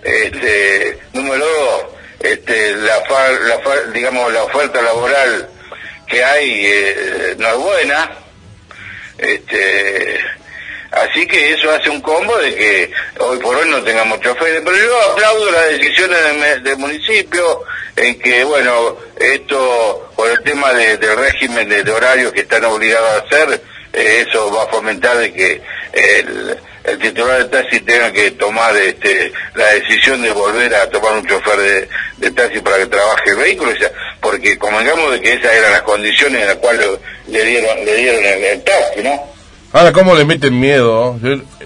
Este, 0.03 0.99
número 1.15 1.45
dos, 1.47 1.85
este, 2.21 2.77
la, 2.77 3.01
fa- 3.09 3.31
la 3.31 3.59
fa- 3.61 3.83
digamos, 3.95 4.33
la 4.33 4.45
oferta 4.45 4.83
laboral 4.83 5.49
que 6.07 6.23
hay 6.23 6.67
eh, 6.67 7.35
no 7.39 7.49
es 7.49 7.57
buena. 7.57 8.11
Este, 9.19 10.19
así 10.93 11.27
que 11.27 11.53
eso 11.55 11.71
hace 11.71 11.91
un 11.91 12.01
combo 12.01 12.37
de 12.39 12.55
que 12.55 12.91
hoy 13.19 13.39
por 13.39 13.57
hoy 13.57 13.69
no 13.69 13.83
tengamos 13.83 14.21
choferes. 14.21 14.63
Pero 14.65 14.77
yo 14.77 15.01
aplaudo 15.13 15.51
las 15.51 15.69
decisiones 15.71 16.19
del, 16.23 16.63
del 16.63 16.77
municipio 16.77 17.65
en 17.97 18.19
que, 18.19 18.45
bueno, 18.45 18.97
esto, 19.19 20.11
por 20.17 20.31
el 20.31 20.43
tema 20.43 20.73
de- 20.73 20.97
del 20.99 21.17
régimen 21.17 21.69
de, 21.69 21.83
de 21.83 21.91
horarios 21.91 22.33
que 22.33 22.41
están 22.43 22.65
obligados 22.65 23.09
a 23.11 23.25
hacer, 23.27 23.61
eh, 23.93 24.25
eso 24.29 24.51
va 24.53 24.65
a 24.65 24.67
fomentar 24.69 25.17
de 25.19 25.33
que 25.33 25.61
el, 25.93 26.59
titular 27.01 27.39
de 27.39 27.45
taxi 27.45 27.81
tenga 27.81 28.11
que 28.13 28.33
tomar 28.33 28.75
este, 28.77 29.33
la 29.55 29.67
decisión 29.75 30.21
de 30.23 30.31
volver 30.33 30.75
a 30.75 30.89
tomar 30.91 31.13
un 31.13 31.27
chofer 31.27 31.89
de, 32.17 32.31
taxi 32.33 32.61
para 32.61 32.79
que 32.79 32.87
trabaje 32.87 33.31
el 33.31 33.37
vehículo, 33.37 33.73
o 33.73 33.77
sea, 33.77 33.91
porque 34.21 34.57
convengamos 34.59 35.13
de 35.13 35.21
que 35.21 35.33
esas 35.35 35.53
eran 35.53 35.73
las 35.73 35.83
condiciones 35.83 36.41
en 36.43 36.49
las 36.49 36.57
cuales 36.57 36.87
le 37.29 37.45
dieron, 37.45 37.85
le 37.85 37.95
dieron 37.97 38.25
el 38.25 38.65
taxi, 38.65 39.01
¿no? 39.03 39.32
Ahora, 39.73 39.93
¿cómo 39.93 40.15
le 40.15 40.25
meten 40.25 40.59
miedo? 40.59 41.19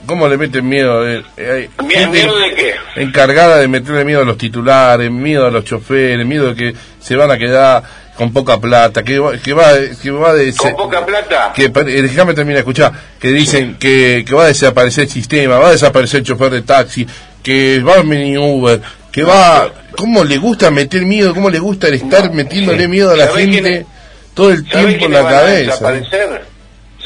¿Cómo 0.06 0.28
le 0.28 0.36
meten 0.36 0.68
miedo? 0.68 1.08
Eh, 1.08 1.22
eh, 1.36 1.68
Hay 1.78 1.86
¿Miedo, 1.86 2.38
de 2.38 2.54
qué? 2.54 2.74
encargada 2.96 3.56
de 3.58 3.66
meterle 3.66 4.04
miedo 4.04 4.22
a 4.22 4.24
los 4.24 4.38
titulares, 4.38 5.10
miedo 5.10 5.46
a 5.46 5.50
los 5.50 5.64
choferes, 5.64 6.24
miedo 6.24 6.54
de 6.54 6.54
que 6.54 6.74
se 7.00 7.16
van 7.16 7.30
a 7.32 7.38
quedar 7.38 7.82
con 8.16 8.32
poca 8.32 8.58
plata, 8.60 9.02
que 9.02 9.18
va, 9.18 9.36
que 9.38 9.52
va, 9.52 9.72
que 10.00 10.10
va 10.12 10.32
de 10.34 10.54
¿Con 10.54 10.74
poca 10.76 11.04
plata? 11.04 11.52
que 11.54 11.64
eh, 11.64 12.02
déjame 12.02 12.32
terminar 12.34 12.56
de 12.58 12.60
escuchar, 12.60 12.92
que 13.18 13.28
dicen 13.28 13.76
que, 13.78 14.24
que 14.26 14.34
va 14.34 14.44
a 14.44 14.48
desaparecer 14.48 15.04
el 15.04 15.10
sistema, 15.10 15.58
va 15.58 15.68
a 15.68 15.72
desaparecer 15.72 16.20
el 16.20 16.26
chofer 16.26 16.50
de 16.50 16.62
taxi, 16.62 17.06
que 17.42 17.80
va 17.80 17.94
a 17.94 18.02
venir 18.02 18.38
Uber, 18.38 18.80
que 19.10 19.22
va, 19.24 19.68
cómo 19.96 20.22
le 20.24 20.38
gusta 20.38 20.70
meter 20.70 21.04
miedo, 21.04 21.34
cómo 21.34 21.50
le 21.50 21.58
gusta 21.58 21.88
el 21.88 21.94
estar 21.94 22.32
metiéndole 22.32 22.86
miedo 22.86 23.10
a 23.10 23.16
la 23.16 23.26
¿Sabés 23.26 23.46
gente 23.46 23.86
todo 24.32 24.50
el 24.52 24.66
¿Sabés 24.70 24.86
tiempo 24.98 25.06
en 25.06 25.12
la 25.12 25.28
cabeza. 25.28 25.92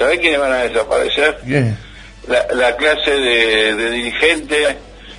¿Sabés 0.01 0.19
quiénes 0.21 0.41
van 0.41 0.51
a 0.53 0.63
desaparecer? 0.65 1.39
La, 2.27 2.47
la 2.55 2.75
clase 2.77 3.11
de, 3.11 3.75
de 3.75 3.91
dirigentes 3.91 4.77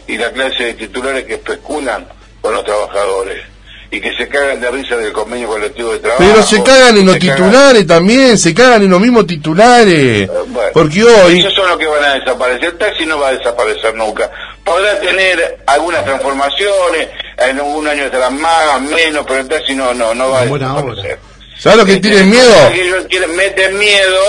y 0.07 0.17
la 0.17 0.31
clase 0.31 0.63
de 0.63 0.73
titulares 0.73 1.23
que 1.25 1.35
especulan 1.35 2.07
con 2.41 2.53
los 2.55 2.63
trabajadores 2.65 3.43
y 3.91 4.01
que 4.01 4.11
se 4.15 4.27
cagan 4.27 4.59
de 4.59 4.71
risa 4.71 4.97
del 4.97 5.11
convenio 5.13 5.49
colectivo 5.49 5.91
de 5.91 5.99
trabajo. 5.99 6.23
Pero 6.25 6.41
se 6.41 6.63
cagan 6.63 6.97
en 6.97 7.05
los 7.05 7.13
se 7.15 7.19
cagan- 7.21 7.35
titulares 7.37 7.85
también, 7.87 8.37
se 8.39 8.53
cagan 8.55 8.81
en 8.81 8.89
los 8.89 8.99
mismos 8.99 9.27
titulares. 9.27 10.21
Eh, 10.23 10.29
bueno, 10.47 10.69
Porque 10.73 11.03
hoy, 11.03 11.39
Esos 11.41 11.53
son 11.53 11.67
los 11.69 11.77
que 11.77 11.85
van 11.85 12.03
a 12.03 12.13
desaparecer. 12.15 12.63
El 12.69 12.77
taxi 12.79 13.05
no 13.05 13.19
va 13.19 13.27
a 13.27 13.33
desaparecer 13.33 13.93
nunca. 13.93 14.31
Podrá 14.63 14.99
tener 14.99 15.59
algunas 15.67 16.03
transformaciones, 16.05 17.07
en 17.37 17.59
un 17.61 17.87
año 17.87 18.05
estará 18.05 18.31
más, 18.31 18.81
menos, 18.81 19.25
pero 19.27 19.41
el 19.41 19.47
taxi 19.47 19.75
no, 19.75 19.93
no, 19.93 20.15
no 20.15 20.31
va 20.31 20.39
a 20.39 20.45
desaparecer. 20.45 21.19
¿Sabes 21.61 21.77
lo 21.79 21.85
que 21.85 21.93
Este, 21.93 22.09
tienen 22.09 22.29
miedo? 22.29 22.71
que 22.73 22.81
ellos 22.87 23.05
quieren- 23.09 23.35
meten 23.35 23.77
miedo 23.77 24.19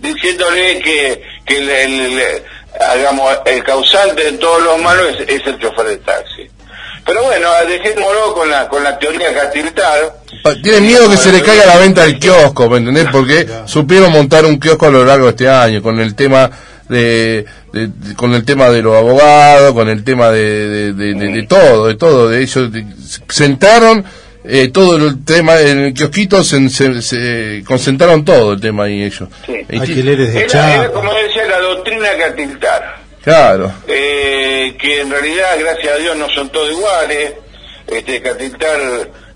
diciéndole 0.00 0.80
que, 0.80 1.22
que 1.46 1.58
el, 1.58 1.68
el- 1.70 2.18
el- 2.20 2.42
hagamos, 2.80 3.32
el 3.46 3.62
causante 3.64 4.24
de 4.24 4.32
todos 4.38 4.62
los 4.62 4.78
malos 4.80 5.06
es, 5.20 5.28
es 5.40 5.46
el 5.46 5.58
chofer 5.58 5.86
de 5.86 5.96
taxi. 5.98 6.48
Pero 7.04 7.22
bueno, 7.24 7.48
dejémoslo 7.66 8.34
con 8.34 8.50
la, 8.50 8.68
con 8.68 8.84
la 8.84 8.98
teoría 8.98 9.32
Catiltar. 9.34 10.14
Pa- 10.42 10.54
Tienen 10.62 10.86
miedo 10.86 11.08
que 11.10 11.16
se 11.16 11.32
le 11.32 11.42
caiga 11.42 11.64
la 11.66 11.78
venta 11.78 12.02
del 12.02 12.18
kiosco, 12.18 12.68
¿me 12.68 12.76
entendés? 12.78 13.06
Porque 13.10 13.46
supieron 13.64 14.12
montar 14.12 14.44
un 14.44 14.60
kiosco 14.60 14.86
a 14.86 14.90
lo 14.90 15.04
largo 15.06 15.24
de 15.24 15.30
este 15.30 15.48
año, 15.48 15.82
con 15.82 15.98
el 16.00 16.14
tema 16.14 16.50
de, 16.88 17.46
de- 17.72 17.86
de- 17.88 18.14
con 18.14 18.34
el 18.34 18.44
tema 18.44 18.68
de 18.68 18.82
los 18.82 18.94
abogados, 18.94 19.72
con 19.72 19.88
el 19.88 20.04
tema 20.04 20.30
de, 20.30 20.68
de, 20.68 20.92
de- 20.92 21.14
de- 21.14 21.28
de 21.32 21.46
todo, 21.46 21.86
de 21.86 21.94
todo, 21.96 22.28
de 22.28 22.42
ellos 22.42 22.70
de- 22.72 22.84
sentaron 23.30 24.04
eh, 24.48 24.68
todo 24.68 24.96
el 24.96 25.24
tema 25.24 25.60
en 25.60 25.78
el 25.78 25.94
kiosquito, 25.94 26.42
se, 26.42 26.68
se- 26.70 27.02
se 27.02 27.62
concentraron 27.66 28.24
todo 28.24 28.54
el 28.54 28.60
tema 28.60 28.84
ahí 28.84 29.02
ellos. 29.02 29.28
Sí. 29.46 29.54
Alquileres 29.78 30.32
de 30.32 30.40
Era, 30.44 30.74
era 30.74 30.90
como 30.92 31.12
decía 31.14 31.44
la 31.46 31.58
doctrina 31.60 32.08
Catiltar. 32.18 32.96
Claro. 33.22 33.72
eh, 33.86 34.74
que 34.80 35.00
en 35.02 35.10
realidad, 35.10 35.56
gracias 35.58 35.92
a 35.92 35.96
Dios, 35.98 36.16
no 36.16 36.28
son 36.30 36.48
todos 36.50 36.70
iguales. 36.72 37.34
Este, 37.86 38.20
Catiltar, 38.22 38.80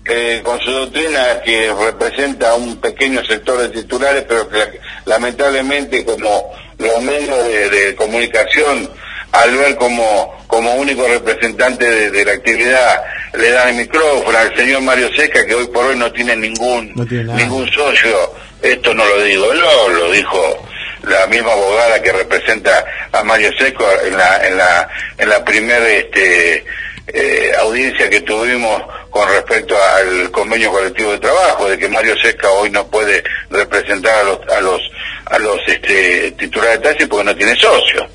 eh, 0.05 0.41
con 0.43 0.59
su 0.61 0.71
doctrina, 0.71 1.41
que 1.45 1.71
representa 1.73 2.55
un 2.55 2.77
pequeño 2.81 3.23
sector 3.25 3.57
de 3.59 3.69
titulares, 3.69 4.25
pero 4.27 4.49
que 4.49 4.79
lamentablemente, 5.05 6.03
como 6.05 6.51
los 6.79 7.01
medios 7.03 7.47
de, 7.47 7.69
de 7.69 7.95
comunicación, 7.95 8.89
al 9.33 9.57
ver 9.57 9.75
como, 9.75 10.45
como 10.47 10.75
único 10.75 11.07
representante 11.07 11.89
de, 11.89 12.11
de 12.11 12.25
la 12.25 12.33
actividad, 12.33 13.03
le 13.33 13.49
dan 13.49 13.69
el 13.69 13.75
micrófono 13.75 14.37
al 14.37 14.55
señor 14.55 14.81
Mario 14.83 15.09
Seca, 15.15 15.43
que 15.45 15.55
hoy 15.55 15.67
por 15.67 15.85
hoy 15.85 15.97
no 15.97 16.11
tiene 16.11 16.35
ningún, 16.35 16.93
No 16.95 17.05
tiene 17.05 17.33
ningún 17.33 17.69
socio. 17.71 18.31
Esto 18.61 18.93
no 18.93 19.05
lo 19.05 19.23
digo 19.23 19.53
yo, 19.53 19.89
lo 19.89 20.11
dijo 20.11 20.67
la 21.01 21.25
misma 21.27 21.51
abogada 21.51 22.01
que 22.01 22.13
representa 22.13 22.85
a 23.11 23.23
Mario 23.23 23.51
Seco 23.57 23.85
en 24.05 24.15
la 24.15 24.47
en 24.47 24.57
la 24.57 24.89
en 25.17 25.29
la 25.29 25.43
primera 25.43 25.85
este 25.89 26.63
eh, 27.07 27.51
audiencia 27.59 28.09
que 28.09 28.21
tuvimos 28.21 28.81
con 29.09 29.27
respecto 29.27 29.75
al 29.97 30.31
convenio 30.31 30.71
colectivo 30.71 31.11
de 31.11 31.19
trabajo 31.19 31.69
de 31.69 31.77
que 31.77 31.89
Mario 31.89 32.15
Seca 32.21 32.49
hoy 32.51 32.69
no 32.69 32.87
puede 32.87 33.21
representar 33.49 34.19
a 34.19 34.23
los 34.23 34.39
a 34.47 34.61
los 34.61 34.81
a 35.25 35.39
los 35.39 35.59
este 35.67 36.31
titulares 36.31 36.79
de 36.79 36.89
taxi 36.89 37.05
porque 37.05 37.25
no 37.25 37.35
tiene 37.35 37.55
socios 37.55 38.05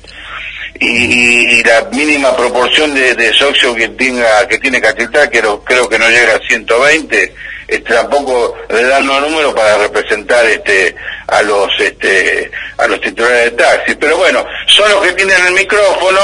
y, 0.79 1.59
y 1.59 1.63
la 1.63 1.89
mínima 1.91 2.35
proporción 2.35 2.93
de, 2.95 3.13
de 3.15 3.33
socios 3.33 3.75
que 3.75 3.89
tenga 3.89 4.47
que 4.47 4.57
tiene 4.59 4.79
Catiltar 4.79 5.29
que 5.29 5.41
creo 5.65 5.89
que 5.89 5.99
no 5.99 6.09
llega 6.09 6.35
a 6.35 6.39
120 6.39 7.35
este, 7.69 7.93
tampoco 7.93 8.55
le 8.69 8.83
dan 8.83 9.05
los 9.05 9.21
números 9.21 9.53
para 9.53 9.77
representar 9.77 10.43
este 10.45 10.95
a 11.27 11.41
los 11.43 11.69
este 11.79 12.49
a 12.77 12.87
los 12.87 12.99
titulares 12.99 13.51
de 13.51 13.51
taxi. 13.51 13.95
Pero 13.95 14.17
bueno 14.17 14.43
son 14.67 14.89
los 14.89 15.05
que 15.05 15.13
tienen 15.13 15.37
el 15.45 15.53
micrófono 15.53 16.19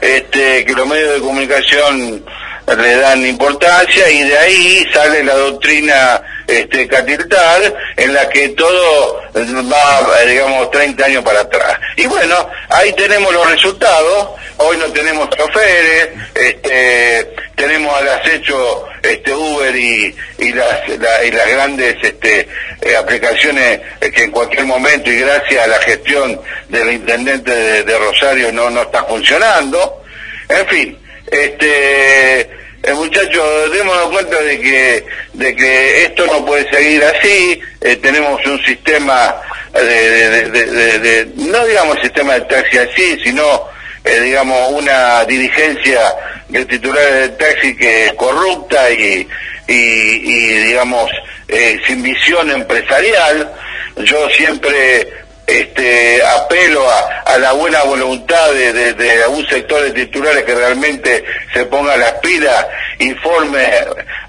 este 0.00 0.64
que 0.64 0.72
los 0.72 0.86
medios 0.86 1.14
de 1.14 1.20
comunicación 1.20 2.24
le 2.66 2.96
dan 2.96 3.26
importancia 3.26 4.08
y 4.10 4.22
de 4.22 4.38
ahí 4.38 4.86
sale 4.92 5.24
la 5.24 5.34
doctrina 5.34 6.22
este 6.46 6.86
Catiltar 6.88 7.74
en 7.96 8.12
la 8.14 8.28
que 8.28 8.50
todo 8.50 9.20
va 9.34 10.20
eh, 10.22 10.26
digamos 10.28 10.70
30 10.70 11.04
años 11.06 11.24
para 11.24 11.40
atrás. 11.40 11.78
Y 11.96 12.06
bueno 12.06 12.48
ahí 12.68 12.92
tenemos 12.94 13.32
los 13.32 13.50
resultados. 13.50 14.28
Hoy 14.56 14.76
no 14.76 14.86
tenemos 14.92 15.28
choferes 15.30 16.10
este 16.34 17.34
tenemos 17.56 17.96
al 17.96 18.08
acecho 18.08 18.86
este 19.02 19.32
Uber 19.32 19.74
y, 19.74 20.14
y 20.38 20.52
las 20.52 20.88
la- 20.98 21.24
y 21.24 21.30
las 21.32 21.48
grandes 21.48 21.96
este 22.02 22.48
eh, 22.82 22.96
aplicaciones 22.96 23.80
eh, 24.00 24.10
que 24.12 24.24
en 24.24 24.30
cualquier 24.30 24.64
momento 24.64 25.10
y 25.10 25.18
gracias 25.20 25.64
a 25.64 25.66
la 25.66 25.78
gestión 25.80 26.40
del 26.68 26.92
intendente 26.92 27.50
de, 27.50 27.82
de 27.82 27.98
Rosario 27.98 28.52
no 28.52 28.70
no 28.70 28.82
está 28.82 29.04
funcionando. 29.04 30.02
En 30.48 30.66
fin 30.68 30.98
este 31.26 32.50
muchachos 32.92 33.72
démonos 33.72 34.10
cuenta 34.10 34.40
de 34.42 34.60
que 34.60 35.04
de 35.32 35.56
que 35.56 36.02
esto 36.04 36.26
no 36.26 36.44
puede 36.44 36.68
seguir 36.70 37.02
así 37.04 37.60
eh, 37.80 37.96
tenemos 37.96 38.44
un 38.46 38.62
sistema 38.64 39.34
de- 39.72 41.28
no 41.36 41.64
digamos 41.66 41.98
sistema 42.02 42.34
de 42.34 42.40
taxi 42.42 42.78
así 42.78 43.18
sino 43.24 43.64
eh, 44.04 44.20
digamos 44.20 44.72
una 44.72 45.24
dirigencia 45.24 46.00
de 46.48 46.64
titulares 46.66 47.14
de 47.20 47.28
taxi 47.30 47.74
que 47.76 48.06
es 48.06 48.12
corrupta 48.14 48.90
y, 48.90 49.26
y, 49.66 49.72
y, 49.74 50.48
digamos, 50.66 51.10
eh, 51.48 51.80
sin 51.86 52.02
visión 52.02 52.50
empresarial. 52.50 53.50
Yo 53.96 54.28
siempre 54.28 55.08
este, 55.46 56.22
apelo 56.24 56.88
a, 56.90 57.38
la 57.38 57.52
buena 57.52 57.82
voluntad 57.82 58.52
de, 58.52 58.94
de, 58.94 59.22
algún 59.24 59.46
sector 59.46 59.82
de 59.82 59.90
titulares 59.90 60.44
que 60.44 60.54
realmente 60.54 61.24
se 61.52 61.64
ponga 61.66 61.96
las 61.96 62.12
pilas 62.14 62.66
y 62.98 63.12
forme 63.14 63.68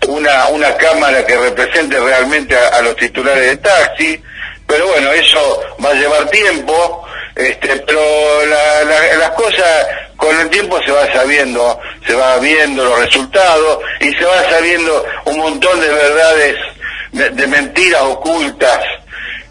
una, 0.07 0.47
una 0.47 0.75
cámara 0.75 1.25
que 1.25 1.37
represente 1.37 1.99
realmente 1.99 2.55
a, 2.57 2.81
los 2.81 2.95
titulares 2.95 3.43
de 3.51 3.57
taxi. 3.57 4.21
Pero 4.67 4.87
bueno, 4.87 5.11
eso 5.13 5.61
va 5.83 5.89
a 5.91 5.93
llevar 5.93 6.27
tiempo, 6.29 7.05
este, 7.35 7.77
pero 7.85 8.45
la- 8.47 8.83
la- 8.83 9.15
las 9.17 9.29
cosas 9.31 9.87
con 10.17 10.37
el 10.39 10.49
tiempo 10.49 10.79
se 10.83 10.91
va 10.91 11.05
sabiendo, 11.13 11.79
se 12.07 12.15
va 12.15 12.37
viendo 12.39 12.83
los 12.83 12.99
resultados 12.99 13.79
y 13.99 14.11
se 14.13 14.25
va 14.25 14.49
sabiendo 14.49 15.05
un 15.25 15.37
montón 15.37 15.79
de 15.79 15.87
verdades, 15.89 16.55
de, 17.11 17.29
de 17.29 17.47
mentiras 17.47 18.01
ocultas 18.01 18.79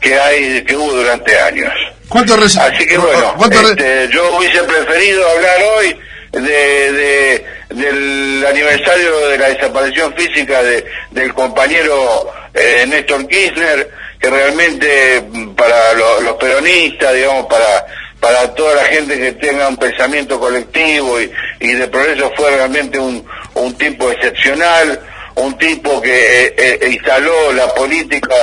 que 0.04 0.14
hay, 0.20 0.62
que 0.64 0.76
hubo 0.76 0.92
durante 0.92 1.38
años. 1.40 1.73
¿Cuánto 2.08 2.34
Así 2.34 2.87
que 2.87 2.99
bueno, 2.99 3.34
¿Cuánto 3.38 3.61
re- 3.62 3.70
este, 3.70 4.08
yo 4.14 4.37
hubiese 4.37 4.62
preferido 4.64 5.26
hablar 5.30 5.56
hoy 5.78 5.96
de, 6.32 6.92
de- 6.92 7.46
del 7.70 8.46
aniversario 8.46 9.28
de 9.28 9.38
la 9.38 9.49
desaparición 9.49 10.14
física 10.14 10.62
de, 10.62 10.84
del 11.11 11.32
compañero 11.32 12.30
eh, 12.52 12.84
Néstor 12.87 13.26
Kirchner, 13.26 13.90
que 14.20 14.28
realmente 14.30 15.25
mm, 15.32 15.54
para 15.54 15.94
lo- 15.94 16.20
los 16.20 16.34
peronistas, 16.34 17.14
digamos, 17.14 17.46
para 17.46 17.87
para 18.20 18.54
toda 18.54 18.75
la 18.76 18.84
gente 18.84 19.18
que 19.18 19.32
tenga 19.32 19.68
un 19.68 19.76
pensamiento 19.76 20.40
colectivo 20.40 21.20
y, 21.20 21.30
y 21.61 21.73
de 21.75 21.87
progreso 21.88 22.32
fue 22.34 22.50
realmente 22.52 22.99
un, 22.99 23.23
un 23.54 23.75
tipo 23.76 24.11
excepcional, 24.11 24.99
un 25.34 25.58
tipo 25.58 26.00
que 26.00 26.46
eh, 26.46 26.54
eh, 26.56 26.88
instaló 26.90 27.52
la 27.52 27.75
política 27.75 28.34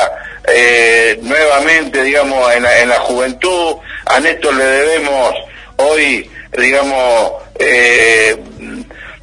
eh, 0.47 1.19
nuevamente, 1.21 2.03
digamos, 2.03 2.53
en 2.53 2.63
la, 2.63 2.79
en 2.79 2.89
la 2.89 2.99
juventud. 2.99 3.75
A 4.05 4.19
Néstor 4.19 4.55
le 4.55 4.65
debemos 4.65 5.33
hoy, 5.77 6.29
digamos, 6.57 7.33
eh, 7.59 8.35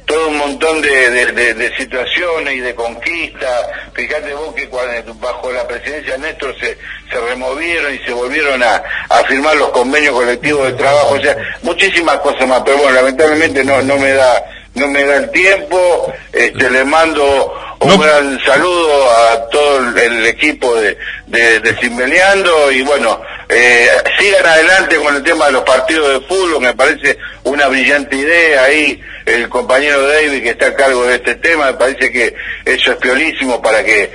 todo 0.05 0.29
un 0.29 0.37
montón 0.37 0.81
de, 0.81 1.71
situaciones 1.77 2.55
y 2.55 2.59
de 2.59 2.73
conquistas. 2.73 3.67
Fíjate 3.93 4.33
vos 4.33 4.55
que 4.55 4.67
cuando, 4.67 5.13
bajo 5.15 5.51
la 5.51 5.67
presidencia 5.67 6.13
de 6.13 6.19
Néstor 6.19 6.55
se, 6.59 6.77
se 7.11 7.19
removieron 7.19 7.93
y 7.93 7.99
se 7.99 8.11
volvieron 8.11 8.63
a, 8.63 8.81
a 9.09 9.23
firmar 9.25 9.55
los 9.57 9.69
convenios 9.69 10.15
colectivos 10.15 10.65
de 10.67 10.73
trabajo, 10.73 11.15
o 11.15 11.21
sea, 11.21 11.37
muchísimas 11.61 12.17
cosas 12.19 12.47
más, 12.47 12.61
pero 12.65 12.77
bueno, 12.77 12.93
lamentablemente 12.93 13.63
no, 13.63 13.81
no 13.83 13.97
me 13.97 14.13
da 14.13 14.43
no 14.75 14.87
me 14.87 15.03
da 15.03 15.17
el 15.17 15.31
tiempo, 15.31 16.13
este, 16.31 16.69
le 16.69 16.83
mando 16.85 17.53
un 17.81 17.99
gran 17.99 18.39
saludo 18.45 19.09
a 19.11 19.49
todo 19.49 19.79
el, 19.97 20.25
equipo 20.25 20.75
de, 20.75 20.97
de, 21.27 21.59
de 21.59 22.73
y 22.73 22.81
bueno, 22.81 23.21
eh, 23.47 23.87
sigan 24.19 24.45
adelante 24.45 24.97
con 24.97 25.15
el 25.15 25.23
tema 25.23 25.45
de 25.47 25.53
los 25.53 25.63
partidos 25.63 26.09
de 26.21 26.27
fútbol, 26.27 26.61
me 26.61 26.73
parece 26.73 27.17
una 27.43 27.67
brillante 27.67 28.15
idea 28.15 28.63
ahí, 28.63 29.01
el 29.25 29.47
compañero 29.49 30.07
David 30.07 30.43
que 30.43 30.49
está 30.49 30.67
a 30.67 30.75
cargo 30.75 31.03
de 31.05 31.15
este 31.15 31.35
tema, 31.35 31.67
me 31.67 31.73
parece 31.75 32.11
que 32.11 32.35
eso 32.65 32.91
es 32.91 32.97
piolísimo 32.97 33.61
para 33.61 33.83
que 33.83 34.11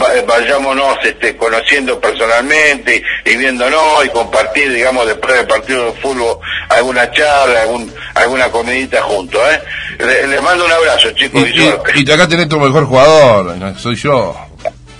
va- 0.00 0.22
vayámonos 0.26 0.98
este, 1.04 1.36
conociendo 1.36 2.00
personalmente 2.00 3.02
y, 3.24 3.30
y 3.30 3.36
viéndonos 3.36 4.04
y 4.04 4.08
compartir, 4.10 4.72
digamos, 4.72 5.06
después 5.06 5.34
del 5.34 5.46
partido 5.46 5.86
de 5.86 6.00
fútbol 6.00 6.38
alguna 6.68 7.10
charla, 7.10 7.62
algún, 7.62 7.92
alguna 8.14 8.48
comidita 8.50 9.02
juntos, 9.02 9.40
¿eh? 9.52 9.60
Le- 9.98 10.26
Les 10.28 10.42
mando 10.42 10.64
un 10.64 10.72
abrazo, 10.72 11.10
chicos, 11.12 11.42
y, 11.42 11.60
y, 11.60 12.00
y, 12.02 12.08
y 12.08 12.12
acá 12.12 12.28
tenés 12.28 12.48
tu 12.48 12.58
mejor 12.60 12.84
jugador, 12.86 13.54
soy 13.78 13.96
yo. 13.96 14.34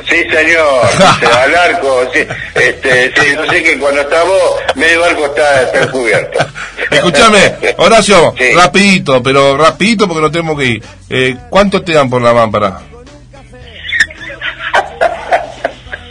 Sí, 0.08 0.16
señor, 0.30 0.86
al 1.42 1.54
arco, 1.54 2.08
sí, 2.14 2.20
este, 2.54 3.12
sí, 3.20 3.32
no 3.36 3.46
sé 3.50 3.62
que 3.62 3.78
cuando 3.78 4.00
está 4.00 4.22
vos, 4.22 4.54
medio 4.76 5.04
arco 5.04 5.26
está, 5.26 5.62
está 5.62 5.90
cubierto. 5.90 6.38
Escúchame, 6.90 7.54
Horacio, 7.76 8.34
Sí. 8.38 8.52
rapidito, 8.54 9.22
pero 9.22 9.56
rapidito 9.56 10.06
porque 10.08 10.22
no 10.22 10.30
tenemos 10.30 10.58
que 10.58 10.64
ir. 10.66 10.82
Eh, 11.10 11.36
¿Cuánto 11.50 11.82
te 11.82 11.92
dan 11.92 12.08
por 12.08 12.22
la 12.22 12.32
mámpara? 12.32 12.78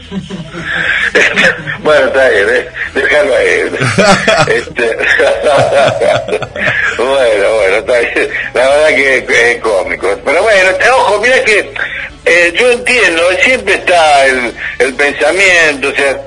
Bueno, 1.88 2.08
está 2.08 2.28
bien, 2.28 2.50
eh, 2.50 2.68
déjalo 2.96 3.34
ahí. 3.34 3.72
Este, 4.58 4.98
bueno, 6.98 7.54
bueno, 7.56 7.78
está 7.78 8.00
bien. 8.00 8.30
La 8.54 8.68
verdad 8.68 8.88
que, 8.90 9.52
es 9.52 9.62
cómico. 9.62 10.20
Pero 10.26 10.44
bueno, 10.44 10.70
ojo, 10.98 11.22
mira 11.22 11.42
que 11.46 11.72
eh, 12.26 12.54
yo 12.60 12.72
entiendo, 12.74 13.24
siempre 13.42 13.76
está 13.76 14.26
el, 14.26 14.54
el 14.80 14.94
pensamiento, 14.96 15.88
o 15.88 15.94
sea, 15.94 16.20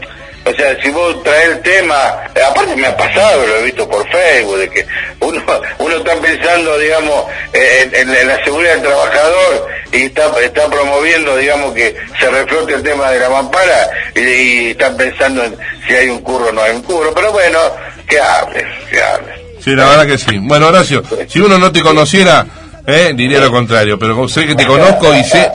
o 0.46 0.52
sea, 0.54 0.82
si 0.82 0.88
vos 0.92 1.22
traes 1.22 1.50
el 1.50 1.60
tema, 1.60 2.24
aparte 2.48 2.74
me 2.76 2.86
ha 2.86 2.96
pasado, 2.96 3.46
lo 3.46 3.56
he 3.58 3.64
visto 3.64 3.86
por 3.86 4.08
Facebook, 4.10 4.60
de 4.60 4.70
que 4.70 4.86
uno, 5.30 5.42
uno 5.78 5.96
está 5.96 6.14
pensando, 6.16 6.78
digamos, 6.78 7.24
en 7.52 8.28
la 8.28 8.44
seguridad 8.44 8.74
del 8.74 8.82
trabajador 8.82 9.68
y 9.92 10.02
está, 10.04 10.30
está 10.40 10.68
promoviendo, 10.68 11.36
digamos, 11.36 11.74
que 11.74 11.96
se 12.18 12.30
reflote 12.30 12.74
el 12.74 12.82
tema 12.82 13.10
de 13.10 13.20
la 13.20 13.28
mampara 13.28 13.90
y, 14.14 14.20
y 14.20 14.70
están 14.70 14.96
pensando 14.96 15.44
en 15.44 15.56
si 15.86 15.94
hay 15.94 16.08
un 16.08 16.20
curro 16.20 16.48
o 16.48 16.52
no 16.52 16.62
hay 16.62 16.72
un 16.76 16.82
curro. 16.82 17.12
Pero 17.14 17.32
bueno, 17.32 17.58
que 18.06 18.20
hable, 18.20 18.66
que 18.90 19.02
hable. 19.02 19.32
Sí, 19.62 19.70
la 19.70 19.86
verdad 19.86 20.06
que 20.06 20.18
sí. 20.18 20.38
Bueno, 20.40 20.68
Horacio, 20.68 21.02
si 21.28 21.40
uno 21.40 21.58
no 21.58 21.70
te 21.70 21.82
conociera, 21.82 22.46
eh, 22.86 23.12
diría 23.14 23.40
lo 23.40 23.50
contrario, 23.50 23.98
pero 23.98 24.14
como 24.14 24.28
sé 24.28 24.46
que 24.46 24.54
te 24.54 24.66
conozco 24.66 25.14
y 25.14 25.24
sé 25.24 25.50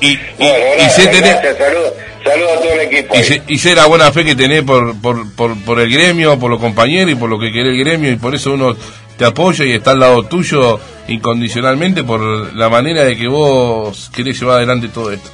y, 0.00 0.08
y, 0.08 0.18
Bueno, 0.38 0.56
y 0.78 0.90
sé 0.90 1.06
tener 1.08 1.56
saludos 1.58 1.92
saludo 2.24 2.52
a 2.52 2.56
todo 2.60 2.72
el 2.72 2.80
equipo. 2.80 3.14
y 3.16 3.22
sé, 3.22 3.42
y 3.46 3.58
sé 3.58 3.74
la 3.74 3.86
buena 3.86 4.10
fe 4.12 4.24
que 4.24 4.34
tenés 4.34 4.62
por, 4.62 4.98
por, 5.00 5.30
por, 5.34 5.56
por 5.64 5.80
el 5.80 5.90
gremio, 5.90 6.38
por 6.38 6.50
los 6.50 6.60
compañeros 6.60 7.12
y 7.12 7.16
por 7.16 7.28
lo 7.28 7.38
que 7.38 7.52
quiere 7.52 7.70
el 7.70 7.78
gremio 7.78 8.10
y 8.10 8.16
por 8.16 8.34
eso 8.34 8.52
uno 8.54 8.74
te 9.18 9.24
apoya 9.24 9.64
y 9.64 9.72
está 9.72 9.92
al 9.92 10.00
lado 10.00 10.22
tuyo 10.24 10.80
incondicionalmente 11.06 12.02
por 12.02 12.20
la 12.54 12.68
manera 12.68 13.04
de 13.04 13.16
que 13.16 13.28
vos 13.28 14.10
querés 14.14 14.38
llevar 14.40 14.56
adelante 14.58 14.88
todo 14.88 15.12
esto. 15.12 15.30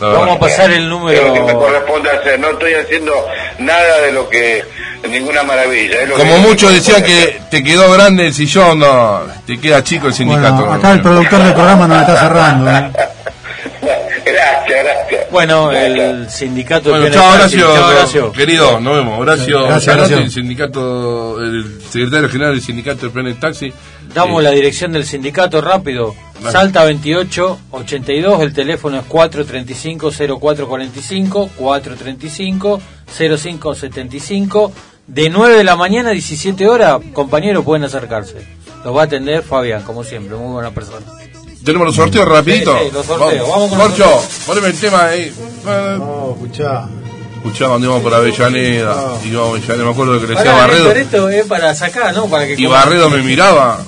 Vamos 0.00 0.36
a 0.36 0.40
pasar 0.40 0.70
el 0.72 0.82
Es 0.82 0.88
lo 0.88 1.06
que 1.06 1.14
me 1.14 1.30
número. 1.30 1.58
corresponde 1.58 2.10
hacer. 2.10 2.40
No 2.40 2.50
estoy 2.50 2.74
haciendo 2.74 3.12
nada 3.60 4.00
de 4.00 4.12
lo 4.12 4.28
que. 4.28 4.64
Ninguna 5.10 5.42
maravilla. 5.42 6.02
es 6.02 6.08
lo 6.08 6.16
Como 6.16 6.38
muchos 6.38 6.72
decían 6.72 7.02
que 7.02 7.40
te 7.50 7.62
quedó 7.62 7.90
grande 7.92 8.26
el 8.26 8.34
sillón, 8.34 8.78
no, 8.78 9.20
te 9.46 9.58
queda 9.58 9.82
chico 9.82 10.06
el 10.08 10.14
sindicato. 10.14 10.56
Bueno, 10.56 10.72
acá 10.72 10.92
el 10.92 11.02
productor 11.02 11.42
del 11.42 11.52
programa 11.54 11.86
nos 11.86 12.00
está 12.00 12.20
cerrando. 12.20 12.70
¿eh? 12.70 12.90
gracias, 14.24 14.84
gracias. 14.84 15.30
Bueno, 15.30 15.72
el 15.72 16.30
sindicato 16.30 16.90
Bueno, 16.90 17.08
chao. 17.10 17.34
Horacio, 17.34 17.74
Chao, 17.74 17.88
Horacio. 17.88 18.32
querido, 18.32 18.78
nos 18.80 18.94
vemos. 18.96 19.20
Horacio 19.20 19.66
Gracias, 19.66 19.96
Horacio. 19.96 20.18
el 20.18 20.30
sindicato, 20.30 21.40
el 21.40 21.80
secretario 21.90 22.28
general 22.28 22.52
del 22.54 22.62
sindicato 22.62 23.06
de 23.06 23.10
Planet 23.12 23.40
Taxi. 23.40 23.72
Damos 24.14 24.40
Eh, 24.40 24.44
la 24.44 24.50
dirección 24.52 24.92
del 24.92 25.04
sindicato 25.04 25.60
rápido. 25.60 26.14
Vale. 26.40 26.52
Salta 26.52 26.84
28 26.84 27.58
82, 27.72 28.42
el 28.42 28.52
teléfono 28.52 28.98
es 28.98 29.04
435 29.06 30.10
0445 30.40 31.50
435 31.56 32.80
0575 33.16 34.72
de 35.06 35.30
9 35.30 35.56
de 35.56 35.64
la 35.64 35.76
mañana 35.76 36.10
a 36.10 36.12
17 36.12 36.68
horas, 36.68 37.00
compañeros 37.12 37.64
pueden 37.64 37.84
acercarse. 37.84 38.36
Los 38.84 38.96
va 38.96 39.02
a 39.02 39.04
atender 39.04 39.42
Fabián, 39.42 39.82
como 39.82 40.04
siempre, 40.04 40.36
muy 40.36 40.52
buena 40.52 40.70
persona. 40.70 41.04
Tenemos 41.64 41.86
los 41.86 41.96
sorteos 41.96 42.28
rapidito. 42.28 42.76
Sí, 42.78 42.84
sí, 42.86 42.90
los 42.92 43.06
sorteos. 43.06 43.48
Vamos 43.48 43.70
con 43.70 43.78
los 43.78 43.88
Corcho, 43.88 44.04
sorteos. 44.04 44.42
poneme 44.46 44.66
el 44.68 44.78
tema 44.78 45.04
ahí. 45.06 45.32
Oh, 46.00 46.32
escuchá. 46.34 46.86
Escuchá 47.36 47.68
cuando 47.68 47.86
íbamos 47.86 48.02
por 48.02 48.14
Avellaneda. 48.14 49.18
Íbamos 49.24 49.48
a 49.48 49.50
Avellaneda, 49.50 49.84
me 49.84 49.90
acuerdo 49.90 50.20
que 50.20 50.26
le 50.26 50.34
decía 50.34 50.52
Barredo. 50.52 50.90
Esto 50.92 51.28
es 51.30 51.46
para 51.46 51.74
sacar, 51.74 52.14
¿no? 52.14 52.26
Para 52.26 52.46
que 52.46 52.54
Y 52.58 52.66
Barredo 52.66 53.08
me 53.10 53.22
miraba. 53.22 53.82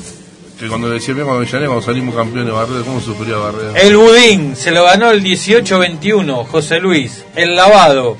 Que 0.58 0.68
cuando 0.68 0.88
le 0.88 0.94
decía, 0.94 1.12
mira, 1.12 1.26
cuando 1.26 1.42
Avellaneda, 1.42 1.66
cuando 1.68 1.84
salimos 1.84 2.14
campeones, 2.14 2.54
Barredo, 2.54 2.84
¿cómo 2.84 3.00
sufría 3.00 3.36
Barredo? 3.36 3.74
El 3.76 3.96
budín 3.98 4.56
se 4.56 4.70
lo 4.70 4.84
ganó 4.84 5.10
el 5.10 5.22
18-21, 5.22 6.46
José 6.46 6.80
Luis. 6.80 7.24
El 7.34 7.56
lavado, 7.56 8.16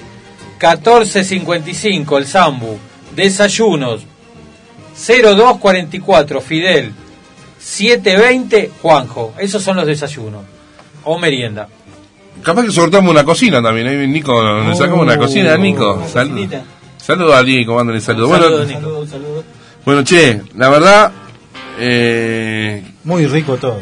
14-55, 0.61 2.19
el 2.19 2.27
Zambu. 2.27 2.79
Desayunos, 3.17 4.03
02-44, 4.97 6.41
Fidel. 6.41 6.93
7-20, 7.61 8.71
Juanjo. 8.81 9.35
Esos 9.39 9.63
son 9.63 9.77
los 9.77 9.87
desayunos. 9.87 10.43
O 11.05 11.19
merienda. 11.19 11.69
Capaz 12.43 12.65
que 12.65 12.71
sortamos 12.71 13.11
una 13.11 13.25
cocina 13.25 13.63
también. 13.63 13.89
Ahí 13.89 14.07
Nico, 14.07 14.41
le 14.43 14.77
sacamos 14.77 15.03
una 15.03 15.17
cocina 15.17 15.55
a 15.55 15.59
Nico. 15.59 16.05
Saludos 16.99 17.35
a 17.35 17.43
Nico, 17.43 17.75
mándale 17.75 18.01
saludos. 18.01 18.29
Bueno, 18.29 18.45
Saludos, 18.45 18.69
Nico. 18.69 19.07
Saludos. 19.07 19.45
bueno, 19.85 20.05
che, 20.05 20.43
la 20.57 20.69
verdad, 20.69 21.13
eh, 21.79 22.85
Muy 23.05 23.27
rico 23.27 23.57
todo. 23.57 23.81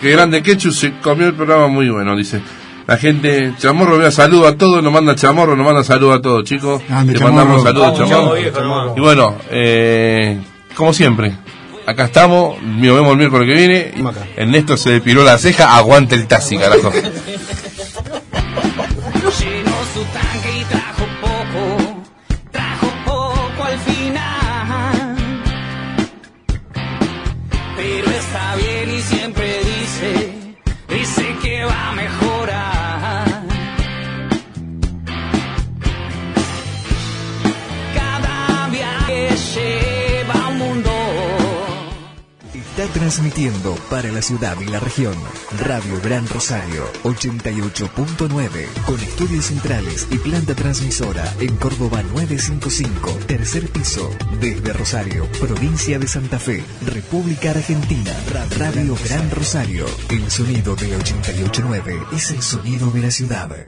Qué 0.00 0.10
grande 0.10 0.42
Quechu 0.42 0.72
se 0.72 0.98
comió 0.98 1.26
el 1.28 1.34
programa 1.34 1.68
muy 1.68 1.88
bueno, 1.88 2.16
dice. 2.16 2.42
La 2.86 2.96
gente, 2.96 3.52
Chamorro, 3.58 3.98
vea 3.98 4.10
saludo 4.10 4.46
a 4.48 4.56
todos, 4.56 4.82
nos 4.82 4.92
manda 4.92 5.14
Chamorro, 5.14 5.54
nos 5.56 5.64
manda 5.64 5.84
saludo 5.84 6.12
a 6.14 6.20
todos, 6.22 6.42
chicos. 6.44 6.82
Grande 6.88 7.12
Le 7.12 7.18
Chamorro. 7.18 7.34
mandamos 7.36 7.62
saludos, 7.62 7.92
Vamos, 7.98 8.10
Chamorro. 8.10 8.34
viejo. 8.34 8.94
Y 8.96 9.00
bueno, 9.00 9.36
eh, 9.50 10.40
como 10.74 10.92
siempre, 10.92 11.32
acá 11.86 12.04
estamos, 12.06 12.60
nos 12.62 12.94
vemos 12.94 13.12
el 13.12 13.18
miércoles 13.18 13.46
que 13.48 13.54
viene. 13.54 13.94
Ernesto 14.36 14.76
se 14.76 14.90
depiló 14.90 15.22
la 15.24 15.38
ceja, 15.38 15.76
aguante 15.76 16.14
el 16.16 16.26
taxi, 16.26 16.58
carajo. 16.58 16.90
Llenó 16.90 17.12
su 19.94 20.02
tanque 20.12 20.58
y 20.60 20.64
trajo 20.64 21.06
poco, 21.20 22.02
trajo 22.50 22.88
poco 23.04 23.64
al 23.64 23.78
final. 23.78 25.16
Pero 27.76 28.10
está 28.10 28.56
bien 28.56 28.71
transmitiendo 43.16 43.74
para 43.90 44.10
la 44.10 44.22
ciudad 44.22 44.58
y 44.58 44.64
la 44.64 44.80
región 44.80 45.12
Radio 45.66 46.00
Gran 46.02 46.26
Rosario 46.28 46.90
88.9 47.04 48.66
con 48.86 48.98
estudios 49.00 49.44
centrales 49.44 50.06
y 50.10 50.16
planta 50.16 50.54
transmisora 50.54 51.30
en 51.38 51.54
Córdoba 51.56 52.02
955, 52.04 53.10
tercer 53.26 53.68
piso, 53.68 54.08
desde 54.40 54.72
Rosario, 54.72 55.26
provincia 55.38 55.98
de 55.98 56.08
Santa 56.08 56.38
Fe, 56.38 56.64
República 56.86 57.50
Argentina. 57.50 58.12
Ra- 58.32 58.46
Radio 58.58 58.96
Gran 59.04 59.30
Rosario, 59.30 59.84
el 60.08 60.30
sonido 60.30 60.74
de 60.74 60.96
88.9 60.98 62.06
es 62.16 62.30
el 62.30 62.40
sonido 62.40 62.90
de 62.92 63.00
la 63.02 63.10
ciudad. 63.10 63.66